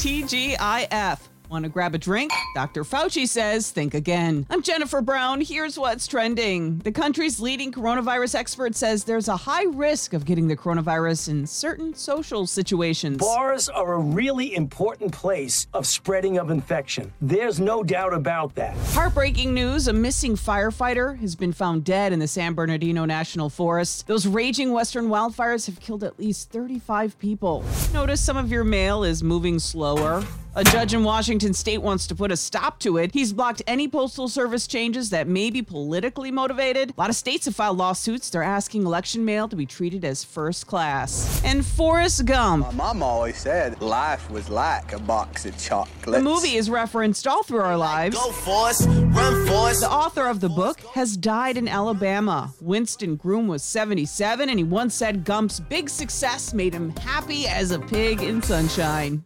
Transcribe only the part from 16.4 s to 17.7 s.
infection. There's